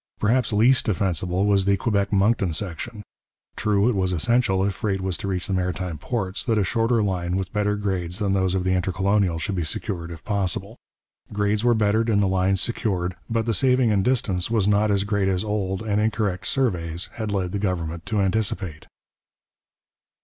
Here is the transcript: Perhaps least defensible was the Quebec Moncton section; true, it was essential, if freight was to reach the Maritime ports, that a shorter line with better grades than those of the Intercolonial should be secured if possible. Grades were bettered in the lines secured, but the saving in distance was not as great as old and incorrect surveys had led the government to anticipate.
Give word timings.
Perhaps 0.19 0.51
least 0.51 0.87
defensible 0.87 1.45
was 1.45 1.65
the 1.65 1.77
Quebec 1.77 2.11
Moncton 2.11 2.53
section; 2.53 3.03
true, 3.55 3.87
it 3.87 3.93
was 3.93 4.11
essential, 4.13 4.65
if 4.65 4.73
freight 4.73 4.99
was 4.99 5.15
to 5.17 5.27
reach 5.27 5.45
the 5.45 5.53
Maritime 5.53 5.99
ports, 5.99 6.43
that 6.43 6.57
a 6.57 6.63
shorter 6.63 7.03
line 7.03 7.35
with 7.37 7.53
better 7.53 7.75
grades 7.75 8.17
than 8.17 8.33
those 8.33 8.55
of 8.55 8.63
the 8.63 8.71
Intercolonial 8.73 9.37
should 9.37 9.53
be 9.53 9.63
secured 9.63 10.09
if 10.09 10.25
possible. 10.25 10.75
Grades 11.31 11.63
were 11.63 11.75
bettered 11.75 12.09
in 12.09 12.19
the 12.19 12.27
lines 12.27 12.61
secured, 12.61 13.15
but 13.29 13.45
the 13.45 13.53
saving 13.53 13.91
in 13.91 14.01
distance 14.01 14.49
was 14.49 14.67
not 14.67 14.89
as 14.89 15.03
great 15.03 15.27
as 15.27 15.43
old 15.43 15.83
and 15.83 16.01
incorrect 16.01 16.47
surveys 16.47 17.11
had 17.17 17.31
led 17.31 17.51
the 17.51 17.59
government 17.59 18.03
to 18.07 18.21
anticipate. 18.21 18.87